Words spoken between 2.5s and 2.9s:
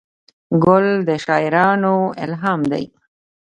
دی.